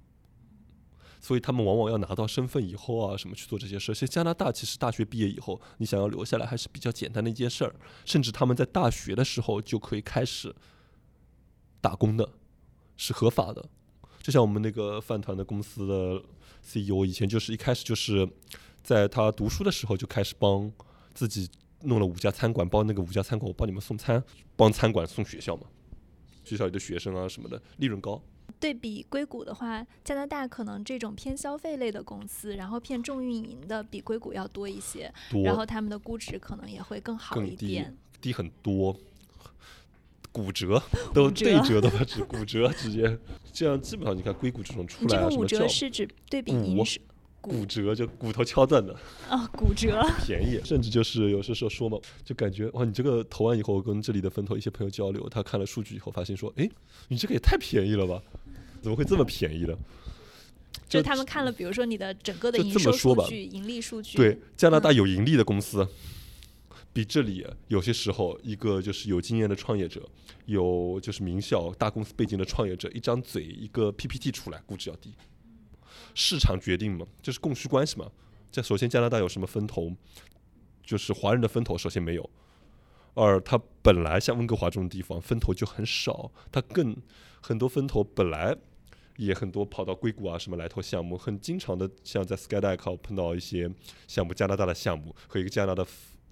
[1.21, 3.93] 所以他们往往要拿到身份以后啊，什么去做这些事。
[3.93, 10.55] 其实加拿大其实大学毕业以后，你想要留下来还是比较简单的一件事儿，甚至他们在大学的时候就可以开始
[11.81, 12.31] 打工的，
[12.97, 13.69] 是合法的。
[14.27, 16.21] 就像我们那个饭团的公司的
[16.61, 18.29] CEO，以前就是一开始就是
[18.83, 20.69] 在他读书的时候就开始帮
[21.15, 21.49] 自己
[21.83, 24.21] 弄了五家餐馆，包那个五家餐馆我帮你们送餐，
[24.57, 25.69] 帮餐馆送学校嘛，
[26.43, 28.21] 学校里的学生啊什么的，利润高。
[28.59, 38.99] 对比硅谷的话，加拿大可能这种偏消费类的公司，然后偏重运营的比硅谷要多一些，然后他们的估值可能也会更好一点，低很多。
[40.37, 40.83] 骨折
[41.15, 43.19] 都对折的吧，只骨折直接
[43.55, 46.85] 这样，基本上你看硅谷这种出来啊，什么折是指对比骨
[47.41, 48.95] 骨折就骨头敲断的
[49.31, 56.69] 啊，骨折 便宜，甚至就是有些时候说嘛，就感觉哇，你这个投完以后跟这里的分头一些朋友交流，他看了数据以后发现说，哎，
[57.09, 58.21] 你这个也太便宜了吧？
[58.83, 59.79] 怎么会这么便宜的？
[60.87, 65.89] 就他们看了，比如说你的整个的营收数据、盈利数据，对加拿大有盈利的公司。
[66.97, 70.09] 比这里有些时候，一个就是有经验的创业者，
[70.47, 75.13] 有就是名校大公司背景的创业者，一张嘴一个 PPT 出来，估值要低。
[76.15, 78.11] 市场决定嘛，就是供需关系嘛。
[78.51, 79.93] 这首先加拿大有什么风投，
[80.83, 82.31] 就是华人的风投首先没有，
[83.13, 86.97] 二它本来像温哥华这种地方分头就很少，它更
[87.43, 88.57] 很多分头本来
[89.19, 93.71] 也很多跑到硅谷啊什么来投项目，很经常的像在 Skydeck 碰到一些
[94.09, 95.85] 项目，加拿大的项目和一个加拿大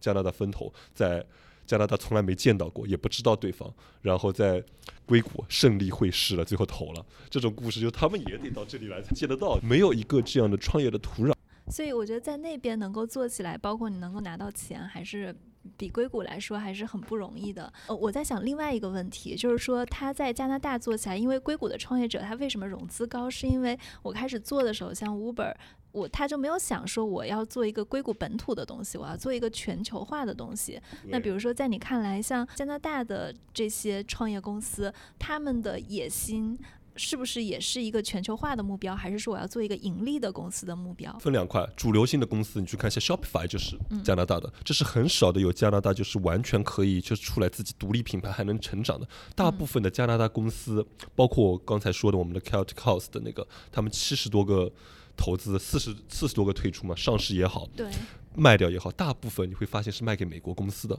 [0.04, 1.24] 加拿大分头在
[1.64, 4.62] 加拿大从来没见到过，也不知道对方，然后在
[5.06, 7.06] 硅谷胜利会师了，最后投了。
[7.30, 11.32] 这种故事就他们也得到这里来才见得到，没有一个这样的创业的土壤。
[11.70, 15.34] 所以我觉得在那边能够做起来，包括你能够拿到钱，还是。
[15.76, 17.72] 比硅谷来说还是很不容易的。
[17.86, 23.28] 呃，我在想另外一个问题，就是说他在加拿大做起来，因为硅谷的创业者他为什么融资高？
[23.28, 25.54] 是因为我开始做的时候，像 Uber，
[25.92, 30.80] 我他就没有想说我要做一个硅谷本土的东西，我要做一个全球化的东西。
[31.04, 36.58] 那比如说在你看来，像加拿大的这些创业公司，他们的野心。
[36.96, 41.12] 是不是也是一个全球化的目标，还是说我要做一个盈利的公司的目标？
[41.18, 49.06] 分两块，主流性的公司，你去看一下 Shopify，就是加拿大的，这是很少的有加拿大就是完全可以就出来自己独立品牌还能成长的。
[49.34, 54.70] 大部分的加拿大公司，包括我刚才说的我们的 Celtic House 的那个，他们七十多个
[55.16, 57.90] 投资，四十四十多个退出嘛，上市也好，对，
[58.36, 60.98] 卖掉也好，大部分你会发现是卖给美国公司的。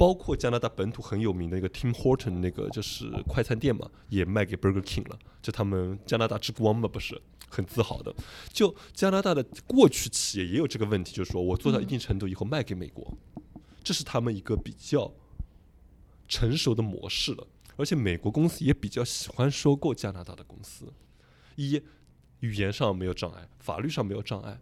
[0.00, 8.14] 包括加拿大本土很有名的一个 Tim Horton 那个就是快餐店嘛，也卖给 Burger King 了，就他们加拿大之光嘛，不是很自豪的。
[8.50, 13.14] 就加拿大的过去企业也有这个问题，就是说我做到一定程度以后卖给美国，
[13.84, 15.12] 这是他们一个比较
[16.26, 17.46] 成熟的模式了。
[17.76, 20.90] 而且美国公司也比较喜欢收购加拿大的公司，
[21.56, 21.82] 一
[22.38, 24.58] 语言上没有障碍，法律上没有障碍。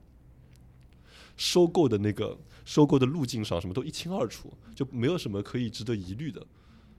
[1.38, 6.46] 收购的那个收购的路径上，什么都一清二楚，就没有什么可以值得疑虑的。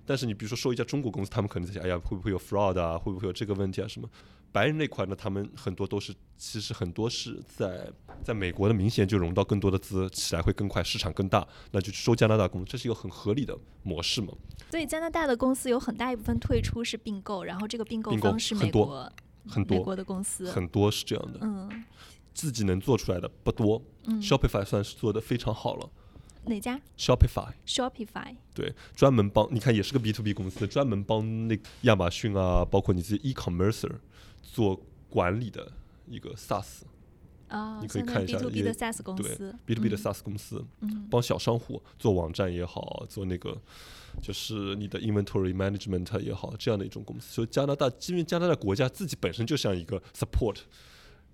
[0.04, 2.98] 但是你比如说收一家中国公司，他们可能在想，哎呀，会不会有 fraud 啊？
[2.98, 3.88] 会不会有这个问题啊？
[3.88, 4.10] 什么？
[4.52, 5.16] 白人那块呢？
[5.16, 7.88] 他们很多都是，其实很多是在
[8.24, 14.34] 在美国的，明显就融到更多的资，起来会更快，市场更大，那就去收加拿大公司，这是一个很合理的模式嘛。
[14.72, 19.08] 所以加拿大的公司有很大一部分退出是并购，然后这个并购方是美国
[19.48, 21.40] 很多美国的公司，很多是这样的。
[21.44, 21.84] 嗯。
[22.34, 23.82] 自己能做出来的不多
[24.22, 25.90] ，Shopify 算是做的非常好了。
[26.46, 33.90] 哪家？Shopify，Shopify，对，专门帮你看也是个 B to B 公司，专门帮那亚马逊啊，包括你自己 e-commerce
[34.42, 35.72] 做管理的
[36.08, 36.84] 一个 SaaS。
[37.50, 40.64] 啊，你可以看一下，B to B 的 SaaS 公司，B to B 的 SaaS 公司，
[41.10, 43.60] 帮小商户做网站也好，做那个
[44.22, 47.34] 就是你的 inventory management 也好，这样的一种公司。
[47.34, 50.60] 所以加拿大，因为加拿大国家自己本身就像一个 support。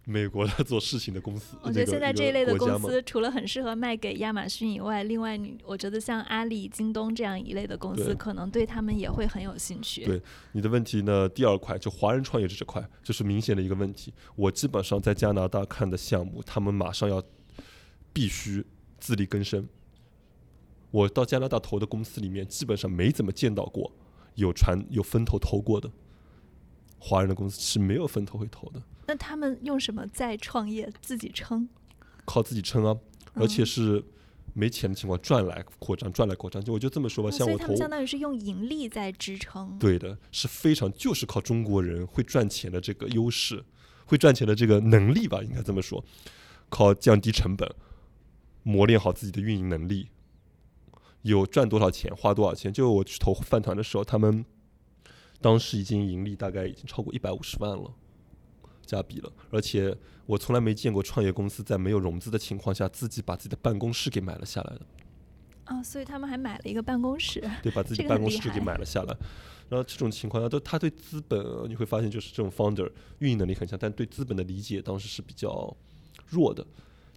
[0.07, 10.05] 美国的做事情的公司，我觉得现在这一类的公司，除了很适合卖给亚马逊以外，另外你我觉得像阿里、京东这样一类的公司，可能对他们也会很有兴趣。
[10.05, 14.13] 对你的问题呢，第二块就华人创业者这块，就是明显的一个问题。
[14.35, 17.23] 我基本上在加拿大看的项目，他们马上要
[18.13, 18.63] 必须
[18.99, 19.67] 自力更生。
[20.91, 23.91] 我到加拿大投的公司里面，基本上没怎么见到过
[24.35, 25.91] 有传有分头投过的
[26.99, 28.81] 华人的公司是没有分头会投的。
[29.07, 30.91] 那他们用什么在创业？
[31.01, 31.67] 自己撑？
[32.25, 32.97] 靠自己撑啊！
[33.33, 34.03] 而且是
[34.53, 36.63] 没钱的情况赚来扩张，赚来扩张。
[36.63, 39.77] 就我就这么说吧，像我投，相当于是用盈利在支撑。
[39.77, 43.63] 对的，是非常就是靠中国人会赚钱的这个优势，
[44.05, 46.03] 会赚钱的这个能力吧，应该这么说。
[46.69, 47.69] 靠降低成本，
[48.63, 50.07] 磨练好自己的运营能力，
[51.21, 52.73] 有赚多少钱花多少钱。
[52.73, 54.43] 就我去投饭团的时候，他们
[55.45, 57.93] 当时已经盈利大概已经超过一百五十万了。
[58.83, 64.81] 加币了，而且我从来没见过创业公司在没有融资的情况下，自己把自己的办公室给买了下来的。
[65.67, 69.17] 哦，所以他们还买了一个办公室，对，把自己办公室给买了下来。
[69.69, 75.75] 然后这种情况下，都他对资本，你会发现就是这种 founder 运营能力很强，但对资本的理解当时是比较
[76.27, 76.65] 弱的。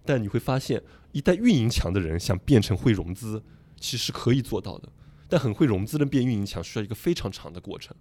[0.03, 3.43] 但你会发现，一旦运营强的人想变成会融资，
[3.79, 4.89] 其实可以做到的。
[5.27, 7.95] 但很会融资的变运营强，需要一个非常长的过程。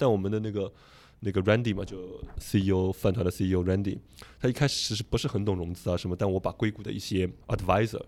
[0.00, 0.72] 但我们的那个。
[1.22, 3.98] 那个 Randy 嘛，就 CEO 饭团的 CEO Randy，
[4.40, 8.00] 他一开始其实不是很懂融资啊什么，但我把硅谷的一些 advisor，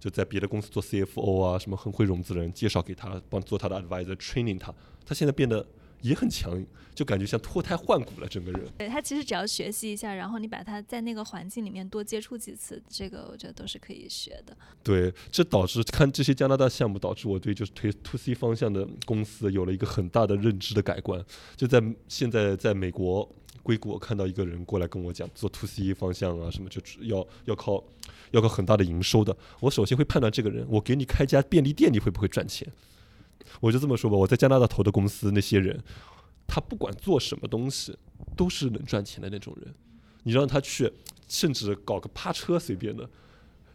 [0.00, 4.74] 就在别的公司做 CFO 啊什么很会融资的人介绍给他，帮做他的 advisor，training 他，
[5.06, 5.64] 他现在变得。
[6.02, 8.62] 也很强，就感觉像脱胎换骨了，整个人。
[8.78, 14.56] 对他其实只要学习一下，然后你把他在那个环境里面多接触几次，这个我觉得都是可以学的。
[14.82, 21.24] 对，这导致看这些加拿大项目，导致我对就是推 to C 方向的公司有了一个很大的认知的改观。
[21.56, 23.28] 就在现在在美国
[23.62, 27.82] 硅谷，我看到一个人过来跟我讲做 to C 方向啊什么，就要要靠
[28.30, 29.36] 要靠很大的营收的。
[29.60, 32.66] 我首先会判断这个人，我给你开家便利店，你会不会赚钱？
[33.60, 35.82] 我就这么说吧，我在加拿大投的公司，那些人，
[36.46, 37.96] 他不管做什么东西，
[38.36, 39.74] 都是能赚钱的那种人。
[40.22, 40.92] 你让他去，
[41.28, 43.08] 甚至搞个趴车随便的，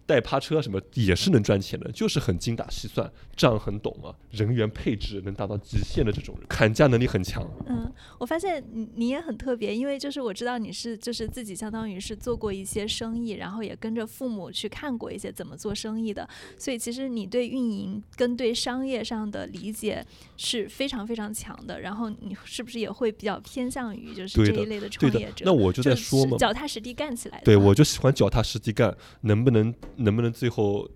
[0.05, 7.43] 代趴车什么也是能赚钱的，就是很精打细算，账很懂啊，人员配置能达到极限的这种人，砍价能力很强。
[7.65, 20.05] 嗯，我发现你你也很特别，因为就是我知道你是就是自己相当于是做过一些生意，然后也跟着父母去看过一些怎么做生意的，所以其实你对运营跟对商业上的理解
[20.37, 21.81] 是非常非常强的。
[21.81, 25.45] 然后你是不是也会比较偏向于就是这一类的创业者？
[25.45, 27.41] 那我就在说嘛，脚踏实地干起来。
[27.43, 29.73] 对，我就喜欢脚踏实地干，能不能？
[29.97, 30.89] 能不能最后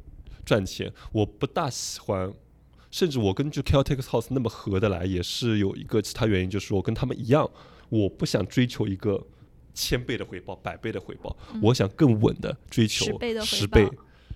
[0.45, 0.91] 赚钱？
[1.11, 2.33] 我不大喜欢，
[2.91, 7.49] 甚至我跟就 Caltex House 那么合得来，也是有一个其他原因，就是我跟他们一样，
[7.89, 9.23] 我不想追求一个
[9.73, 13.05] 千倍的回报、百倍的回报，我想更稳的追求
[13.43, 13.89] 十倍、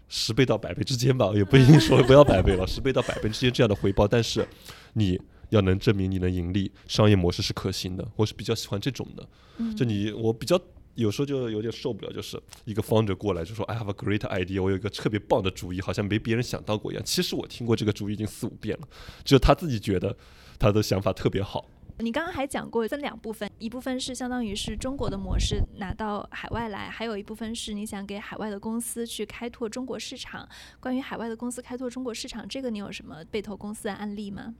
[0.07, 4.47] 十倍到百倍之间吧，也不一定说不要百倍了， 十倍到百倍之间这样的回报，但是
[4.93, 9.27] 你要能证明你能盈利，商业模式是可行的，我是比较喜欢这种的。
[9.75, 10.59] 就你，我比较。
[10.95, 17.03] 有时候就有点受不了，就是一个方者过来就说 “I have a great idea”，我有一个特别棒的主意，好像没别人想到过一样。
[17.03, 18.87] 其实我听过这个主意已经四五遍了，
[19.23, 20.15] 只有他自己觉得
[20.59, 21.69] 他的想法特别好。
[21.99, 30.47] 你刚刚还讲过分两部分，一部分是相当于是中国的模式拿到海外来，还有一部分是你想给海外的公司去开拓中国市场。
[30.79, 34.55] 关于海外的公司开拓中国市场，这个你有什么被投公司的案例吗？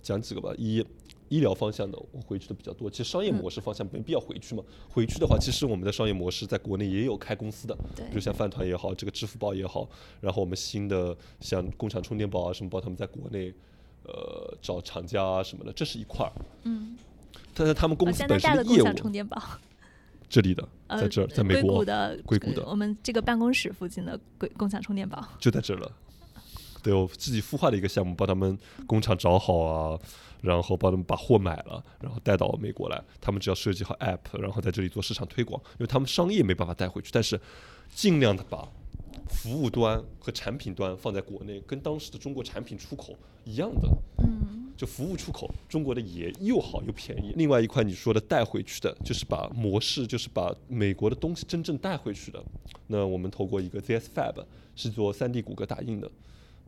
[0.00, 0.84] 讲几个吧，一。
[1.28, 4.64] 医疗方向的我回去的比较多，其实商业模式方向没必要回去嘛。
[4.88, 9.88] 回去的话，其实我们的商业模式在国内也有开公司的，比如像饭团也好，这个支付宝也好，
[10.20, 13.54] 然后我们新的像共享充电宝啊什么宝，他们在国内
[14.02, 16.32] 呃找厂家啊什么的，这是一块儿。
[16.64, 16.98] 嗯。
[17.54, 19.40] 但是他们公司本身的业务，充电宝，
[20.28, 25.92] 这里的，在这儿，在美国的硅谷的，我们这个办公室附近的共共享充电宝就在这儿了。
[26.82, 29.98] 对我自己孵化的一个项目，帮他们工厂找好啊。
[30.42, 32.98] 然后帮他们把货买了，然后带到美国来。
[33.20, 37.38] 他们只要设计好 App，然后在这里做市场推广，因为他们商业没办法带回去，但是
[37.94, 38.66] 尽量的把
[39.28, 43.14] 服务端和产品端放在国内，跟当时的中国产品出口
[43.44, 43.88] 一样的。
[44.20, 47.34] 嗯，就服务出口，中国的也又好又便宜。
[47.36, 52.42] 另外一块你说的带回去的，就是把模式，就是把美国的东西真正带回去的。
[52.86, 54.42] 那我们投过一个 ZS Fab，
[54.74, 56.10] 是做 3D 骨骼打印的，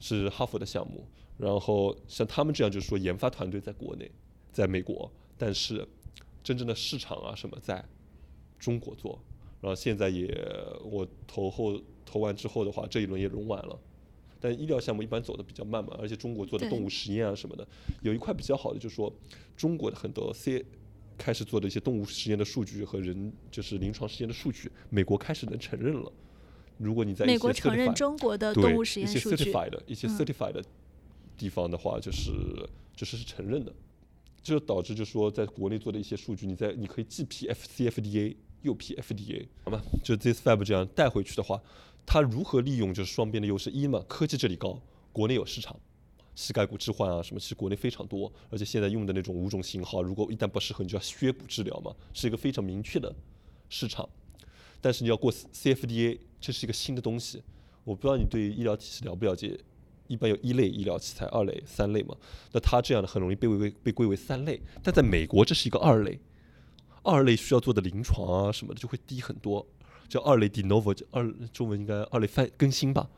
[0.03, 1.07] 是哈佛的项目。
[1.39, 4.11] 然后像他们这样，就是说研发团队在国内，
[4.53, 5.87] 在美国，但是
[6.45, 7.83] 真正的市场啊什么在
[8.59, 9.19] 中国做。
[9.61, 10.29] 然后现在也
[10.85, 13.79] 我投后投完之后的话，这一轮也融完了。
[14.41, 17.67] 但医疗项目一般走的比较慢嘛，而且中国做的动物实验啊什么的，
[18.03, 19.13] 有一块比较好的就是说，
[19.57, 20.65] 中国的很多 C
[21.17, 26.13] 开始做的一些动物实验的数据和人就是临床实验的数据，美国开始能承认了。
[26.83, 30.63] 如果你在美国承认中国的动物实验数据，一些 certified 一些 certified。
[31.35, 32.31] 地方的话，就是
[32.95, 33.73] 就是是承认的，
[34.43, 39.83] 这就导致就说在国内做的一些数据，你在你可以既批 F C F D A 又批 F D A，好吧？
[40.05, 41.61] 就 this fab 这样带回去的话，
[42.07, 43.71] 它如何利用就是双边的优势？
[43.71, 45.75] 一嘛，科技这里高，国内有市场，
[46.37, 53.13] 膝盖骨置换啊什么，其实国内非常多，而且现在用的那种五种型号，如果一旦不适合，你就要削骨治疗嘛，是一个非常明确的
[53.69, 54.09] 市场。
[54.83, 57.43] 但是你要过 C F D A，这是一个新的东西，
[57.85, 59.59] 我不知道你对医疗体系了不了解。
[60.09, 62.15] 一般有一类医疗器材、二类、三类嘛？
[62.53, 66.21] 那它这样的很容易被归为被归为三类，但在美国这是一个二类，
[67.03, 69.67] 二类需要做的临床啊什么的就会低很多，
[70.09, 73.09] 叫二类 de novo，二中文应该二类翻更新吧？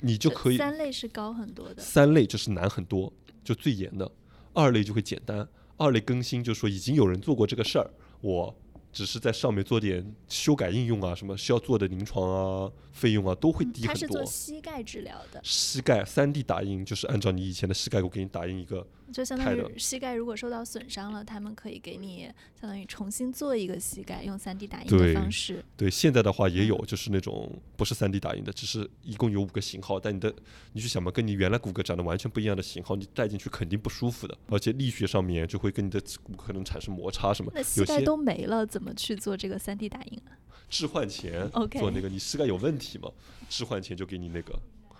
[0.00, 3.12] 你就可以三类是高很多的，三类就是难很多，
[3.44, 4.10] 就最严的，
[4.54, 7.88] 二类就会简单，二类更新就是说已经有人做过这个事儿，
[8.22, 8.56] 我。
[8.92, 13.94] 只是在上面做点修改应用啊，什么需要做的临床啊，费用啊都会低很多。
[13.94, 15.40] 他是做膝盖治疗的。
[15.44, 18.86] 膝盖三 D 打印就是按照你以前的膝盖骨给你打印一个。
[19.12, 25.64] 就相当于膝盖如果受到损伤了，他们可以给你相当于重新做一个膝盖，用三 D 打印的方式。
[25.76, 30.32] 对，现在的话也有，就是那种不是三 D 打印的，只是一共有五个型号，但你的
[30.72, 37.50] 你去想嘛，跟你原来骨骼长得完全不一样的型号，你戴进去肯定不舒服的，而且力学上面就会跟你的骨可能产生摩擦什么。
[37.54, 40.38] 那膝盖都没了，怎么去做这个三 D 打印啊？
[40.68, 43.10] 置换前做那个，你膝盖有问题嘛？
[43.48, 44.56] 置换前就给你那个，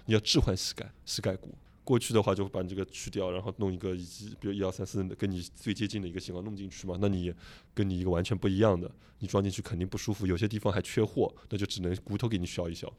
[0.06, 1.54] 你要置换膝盖，膝盖骨。
[1.90, 7.34] 过去的话就会把你这个去掉，然后弄一个以及比如一二三四跟你最接近的一个型号弄进去嘛，那你
[7.74, 12.92] 跟你一个完全不一样的，你装进去肯定不舒服，有些地方还缺货，那就只能骨头给你削一削，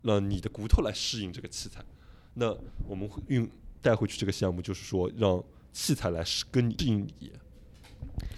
[0.00, 1.84] 让你的骨头来适应这个器材。
[2.32, 2.56] 那
[2.88, 3.46] 我们会运
[3.82, 7.32] 带回去这个项目，就是说让器材来跟你适应你。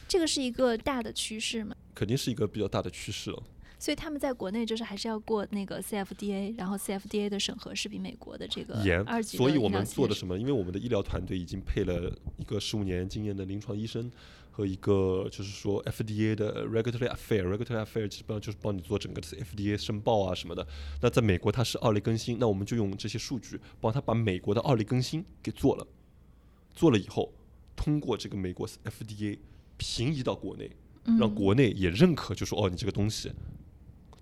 [0.09, 1.77] 这个是一个大的趋势吗？
[1.95, 3.41] 肯定是一个比较大的趋势了。
[3.85, 10.39] 所以他们在国内就是还是要过那个 CFDA，然后 CFDA 的审核是比美国的这个严二，级所以我们做的什么？
[10.39, 14.11] 因为我们的医疗团队已经配了一个十五年经验的临床医生
[14.51, 20.67] 和一个就是说 FDA 的 regulatory affair，regulatory affair 基本上就是帮你做整个的 FDA 申报啊什么的。
[21.03, 25.87] 那在美国它是二类更新，那我们就用这些数据帮他把美国的二类更新给做了，
[26.75, 27.31] 做了以后
[27.77, 29.37] 通过这个美国 FDA
[29.77, 30.71] 平移到国内，
[31.05, 33.31] 让嗯国内也认可，就说哦，你这个东西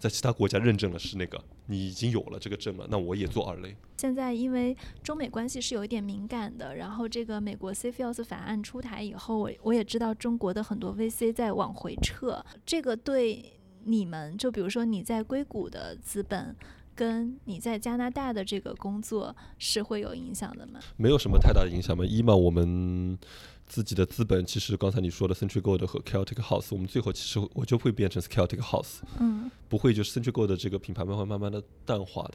[0.03, 3.77] 在其他国家认证了是那个，你已经有了这个证了，那我也做二类。
[3.97, 13.53] 现在因为中美关系是有一点敏感的，然后这个美国 CFIUS 法案出台以后，我我也知道中国的很多 VC 在往回撤，这个对
[13.85, 16.57] 你们就比如说你在硅谷的资本。
[16.95, 20.79] 跟你在加拿大的这个工作是会有影响的吗？
[20.99, 22.05] 没有什么太大的影响嘛。
[22.05, 23.19] 一嘛，我们
[23.67, 32.35] 自己的资本其实刚才你说的 Century Gold 和 Celtic House，我们最后其实我就会变成 Celtic House，嗯不会就是 Century Gold 的这个品牌慢慢慢慢的淡化的。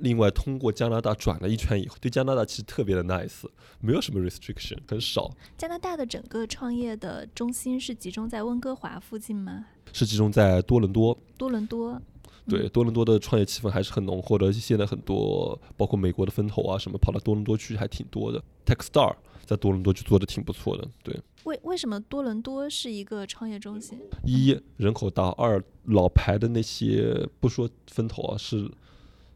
[0.00, 3.44] 另外，通过加拿大转了一圈以后，对加拿大其实特别的 nice，
[3.78, 9.66] 没有什么 restriction，很少，加拿大的整个创业的中心是集中在温哥华附近吗？
[9.92, 11.16] 是集中在多伦多。
[11.38, 12.02] 多伦多？
[12.48, 18.42] 对，多伦多的创业气氛还是很浓厚的，而且现在很多包括美国的风投啊什么跑到多伦多去还挺多的。
[18.66, 19.14] Techstar
[19.50, 21.20] 在多伦多就做的挺不错的，对。
[21.42, 23.98] 为为什么多伦多是一个创业中心？
[24.24, 28.70] 一人口大，二老牌的那些不说风投啊，是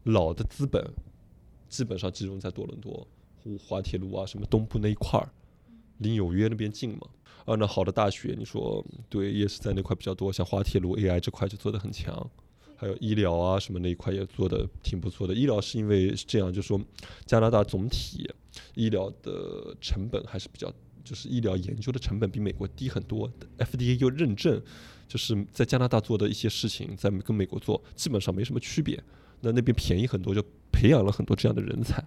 [0.03, 0.81] 老的资本，
[1.67, 3.05] 基本上集中在多伦多、
[3.43, 5.27] 湖滑铁卢啊什么东部那一块儿，
[5.97, 7.01] 离纽约那边近嘛。
[7.43, 12.25] 二呢，好的大学，你说对，也是在那块比较多，像滑铁卢 AI 这块就做的很强。
[12.77, 15.33] 还有医疗啊什么那一块也做的挺不错的。
[15.33, 16.79] 医疗是因为是这样，就是说
[17.25, 18.29] 加拿大总体
[18.75, 20.71] 医疗的成本还是比较，
[21.03, 23.31] 就是医疗研究的成本比美国低很多。
[23.57, 24.61] FDA 又认证，
[25.07, 29.03] 就是在加拿大做的一些事情，在跟美国做基本上没什么区别。
[29.41, 32.03] 那那边便宜很多，就培养了很多这样的人才，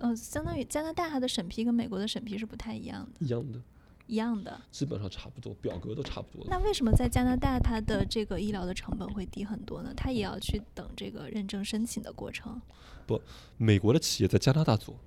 [0.00, 3.60] 呃，相当于加拿大它的审批跟美国的审批是不太一样的，一样的，
[4.06, 4.60] 一样的。
[4.72, 6.46] 基本上差不多，表格都差不多。
[6.48, 9.92] 那为什么在加拿大它的这个医疗的成本会低很多呢？
[9.94, 12.60] 它也要去等这个认证申请的过程。
[13.06, 13.20] 不
[13.58, 14.98] 美国的企业在加拿大做，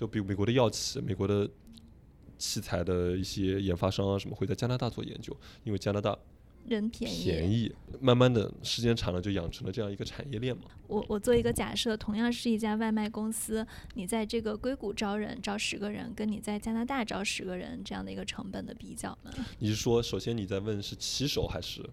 [0.00, 1.46] 就比如美国的药企、美国的
[2.38, 6.18] 器材的一些研发商啊什么会在加拿大做研究，因为加拿大
[6.66, 7.22] 人便宜。
[7.22, 7.70] 便宜，
[8.00, 10.62] 慢慢的时间长了就养成了这样一个产业链嘛。
[10.86, 19.30] 我我做一个假设，同样是一家外卖公司，你在这个硅谷招人招十个人，跟你在加拿大招十个人这样的一个成本的比较呢？
[19.58, 21.86] 你是说，首先你在问是骑手还是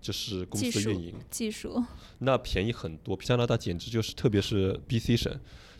[0.00, 1.14] 就是公司运营？
[1.30, 1.80] 技术，
[2.18, 3.16] 那便宜很多。
[3.18, 5.32] 加拿大简直就是，特别是 BC 省，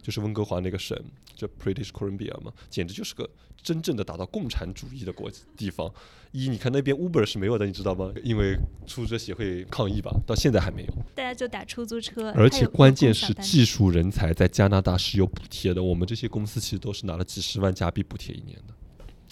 [0.02, 0.96] 就是温哥华那个省，
[1.34, 3.28] 就 British Columbia 嘛，简直就是个
[3.62, 5.92] 真正的打到共产主义的国地方。
[6.32, 8.12] 一，你看那边 Uber 是没有的，你知道吗？
[8.22, 10.94] 因为出租车协会抗议吧，到现在还没有。
[11.14, 18.74] 大家就打出租车，而且关键是技术人才在加拿大是有补贴的，我们这些公司其实都是拿了几十万加币补贴一年的，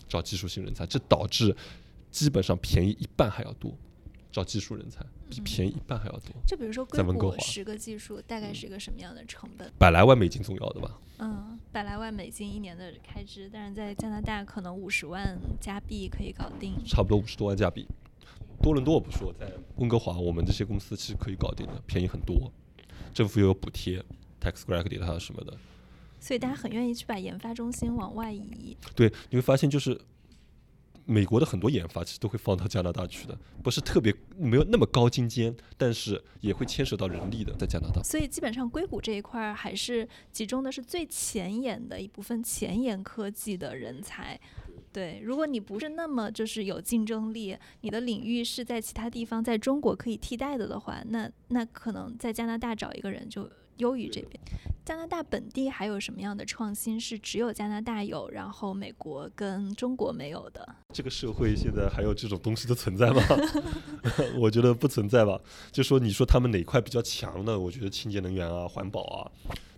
[0.08, 1.54] 找技术性人才，这导致
[2.10, 3.72] 基本上便宜一半还要多，
[4.38, 9.68] 找技术人才比嗯便宜一半还要多，就比如说硅谷十个技术大概是一个什么样的成本？
[9.78, 10.98] 百来万美金总要的吧？
[11.18, 16.74] 嗯，百来万美金一年的开支，但是在加拿大可能五十万加币可以搞定。
[16.86, 17.86] 差不多五十多万加币。
[18.62, 22.52] 多伦多我不说，在温哥华，我们这些公司其实可以搞定的，便宜很多，
[23.12, 24.04] 政府又有补贴
[24.40, 25.56] ，tax credit 啊什么的。
[26.20, 28.76] 所以大家很愿意去把研发中心往外移。
[28.94, 30.00] 对，你会发现就是
[31.10, 38.02] 美国的很多研发其实都会放到加拿大去的， 不是特别没有那么高精尖，但是也会牵涉到人力的，在加拿大。
[38.02, 44.38] 所以基本上硅谷这一块还是集中的是最前沿的一部分前沿科技的人才。
[44.92, 53.48] 对，如果你不是那么就是有竞争力，你的领域是在其他地方在中国可以替代的的话，那那可能在加拿大找一个人就
[53.78, 54.40] 优于这边。
[54.84, 60.66] 加拿大本地还有什么样的创新是只有加拿大有，然后美国跟中国没有的？
[60.94, 63.22] 这个社会现在还有这种东西的存在吗？
[64.38, 65.38] 我觉得不存在吧。
[65.70, 67.58] 就说你说他们哪块比较强呢？
[67.58, 69.30] 我觉得清洁能源啊、环保啊、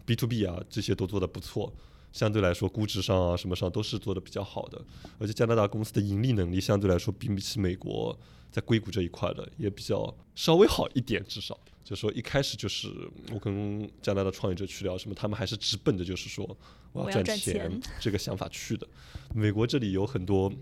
[0.05, 1.73] B to B 啊这些都做得不错。
[2.13, 4.81] 相对来说，估值上啊什么上都是做的比较好的。
[5.19, 8.17] 而且加拿大公司的盈利能力相对来说，比起美国
[8.51, 11.59] 在硅谷这一块的也比较稍微好一点，至少。
[11.83, 12.89] 就说一开始就是
[13.33, 16.47] 我跟加拿大创业者去聊什么，他们还是直奔着就是说
[16.93, 18.87] 我我要赚钱钱这个想法去的。
[19.35, 20.53] 美国这里有很多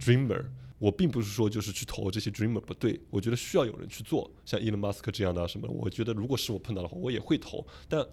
[0.00, 0.42] dreamer，
[0.78, 7.66] 我并不是说就是去投这些 dreamer 不对，我觉得需要有人去做，像 Elon Musk 这样的啊什么，我觉得如果是我碰到的话，我也会投。
[7.86, 8.06] 但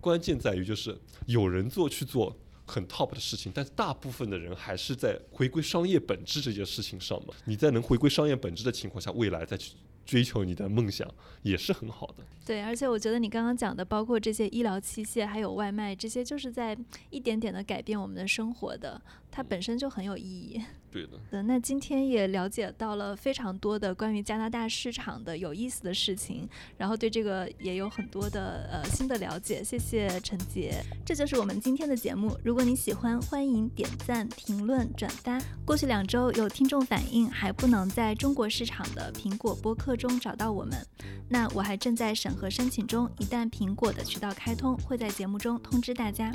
[0.00, 7.34] 关键在于就是有人做去做很 top 的事情，但大部分的人还是在回归商业本质这件事情上嘛。
[7.44, 9.72] 你在能回归商业本质的情况下，未来再去
[10.04, 11.08] 追求你的梦想，
[11.42, 12.24] 也是很好的。
[12.46, 16.76] 对，而且我觉得你刚刚讲的，包括这些医疗器械，还有外卖，这些就是在
[17.10, 19.00] 一点点的改变我们的生活的，
[19.30, 20.62] 它本身就很有意义。
[20.90, 21.18] 对的。
[21.30, 26.46] 嗯， 那今天也了解到了非常多的关于加拿大市场的有意思的事情，
[26.76, 29.64] 然后对这个也有很多的呃新的了解。
[29.64, 32.36] 谢谢陈杰，这就是我们今天的节目。
[32.44, 35.40] 如果你喜欢，欢迎点赞、评论、转发。
[35.64, 40.86] 过去两周有听众反映还不能在中国市场的苹果播客中找到我们，
[41.28, 42.34] 那我还正在审。
[42.34, 46.32] 核申请中，一旦苹果的渠道开通，会在节目中通知大家。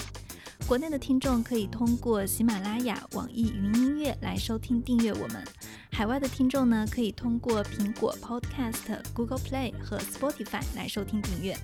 [0.66, 5.43] 国内的听众可以通过喜马拉雅、网易云音乐来收听订阅我们；
[5.91, 11.57] 海外的听众呢，可以通过苹果 Podcast、Google Play 和 Spotify 来收听订阅。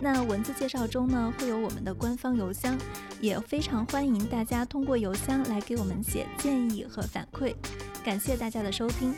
[0.00, 2.76] 那文字介绍中呢，会有我们的官方邮箱，
[3.20, 7.54] 也非常欢迎大家通过邮箱来给我们写建议和反馈。
[8.04, 9.14] 感谢大家的收听。